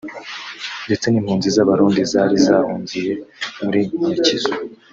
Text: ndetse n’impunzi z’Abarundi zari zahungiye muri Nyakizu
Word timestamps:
ndetse 0.85 1.05
n’impunzi 1.09 1.47
z’Abarundi 1.55 2.01
zari 2.11 2.35
zahungiye 2.45 3.13
muri 3.63 3.79
Nyakizu 4.05 4.53